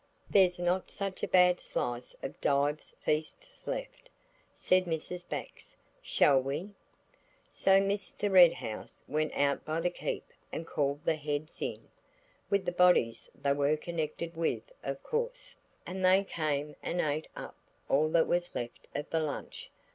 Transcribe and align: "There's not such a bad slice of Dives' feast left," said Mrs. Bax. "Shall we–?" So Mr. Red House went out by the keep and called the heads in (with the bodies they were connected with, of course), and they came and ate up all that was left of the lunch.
"There's 0.31 0.57
not 0.57 0.89
such 0.89 1.21
a 1.21 1.27
bad 1.27 1.59
slice 1.59 2.15
of 2.23 2.41
Dives' 2.41 2.89
feast 3.01 3.47
left," 3.67 4.09
said 4.51 4.85
Mrs. 4.85 5.29
Bax. 5.29 5.77
"Shall 6.01 6.41
we–?" 6.41 6.73
So 7.51 7.79
Mr. 7.79 8.31
Red 8.33 8.53
House 8.53 9.03
went 9.07 9.31
out 9.35 9.63
by 9.63 9.79
the 9.79 9.91
keep 9.91 10.25
and 10.51 10.65
called 10.65 11.05
the 11.05 11.13
heads 11.17 11.61
in 11.61 11.87
(with 12.49 12.65
the 12.65 12.71
bodies 12.71 13.29
they 13.39 13.53
were 13.53 13.77
connected 13.77 14.35
with, 14.35 14.63
of 14.83 15.03
course), 15.03 15.55
and 15.85 16.03
they 16.03 16.23
came 16.23 16.75
and 16.81 16.99
ate 16.99 17.27
up 17.35 17.55
all 17.87 18.09
that 18.09 18.25
was 18.25 18.55
left 18.55 18.87
of 18.95 19.07
the 19.11 19.19
lunch. 19.21 19.69